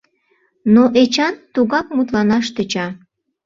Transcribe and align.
Но 0.73 0.83
Эчан 1.01 1.35
тугак 1.53 1.87
мутланаш 1.95 2.45
тӧча. 2.55 2.87